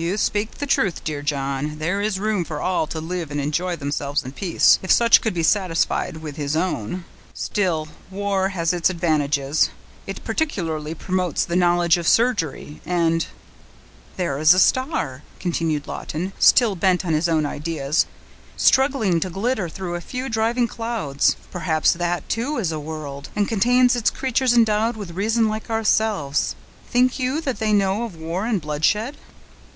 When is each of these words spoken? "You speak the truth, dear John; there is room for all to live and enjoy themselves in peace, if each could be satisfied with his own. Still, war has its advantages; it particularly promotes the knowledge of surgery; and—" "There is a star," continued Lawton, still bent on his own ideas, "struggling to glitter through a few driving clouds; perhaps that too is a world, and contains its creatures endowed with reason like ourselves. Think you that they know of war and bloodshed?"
"You 0.00 0.16
speak 0.16 0.58
the 0.58 0.66
truth, 0.68 1.02
dear 1.02 1.22
John; 1.22 1.80
there 1.80 2.00
is 2.00 2.20
room 2.20 2.44
for 2.44 2.60
all 2.62 2.86
to 2.86 3.00
live 3.00 3.32
and 3.32 3.40
enjoy 3.40 3.74
themselves 3.74 4.22
in 4.22 4.30
peace, 4.30 4.78
if 4.80 4.94
each 5.02 5.20
could 5.20 5.34
be 5.34 5.42
satisfied 5.42 6.18
with 6.18 6.36
his 6.36 6.54
own. 6.54 7.04
Still, 7.34 7.88
war 8.08 8.50
has 8.50 8.72
its 8.72 8.90
advantages; 8.90 9.70
it 10.06 10.22
particularly 10.22 10.94
promotes 10.94 11.44
the 11.44 11.56
knowledge 11.56 11.96
of 11.96 12.06
surgery; 12.06 12.80
and—" 12.86 13.26
"There 14.16 14.38
is 14.38 14.54
a 14.54 14.60
star," 14.60 15.24
continued 15.40 15.88
Lawton, 15.88 16.32
still 16.38 16.76
bent 16.76 17.04
on 17.04 17.12
his 17.12 17.28
own 17.28 17.44
ideas, 17.44 18.06
"struggling 18.56 19.18
to 19.18 19.30
glitter 19.30 19.68
through 19.68 19.96
a 19.96 20.00
few 20.00 20.28
driving 20.28 20.68
clouds; 20.68 21.34
perhaps 21.50 21.92
that 21.94 22.28
too 22.28 22.56
is 22.58 22.70
a 22.70 22.78
world, 22.78 23.30
and 23.34 23.48
contains 23.48 23.96
its 23.96 24.10
creatures 24.10 24.54
endowed 24.54 24.96
with 24.96 25.16
reason 25.16 25.48
like 25.48 25.68
ourselves. 25.68 26.54
Think 26.88 27.18
you 27.18 27.40
that 27.40 27.58
they 27.58 27.72
know 27.72 28.04
of 28.04 28.14
war 28.14 28.46
and 28.46 28.60
bloodshed?" 28.60 29.16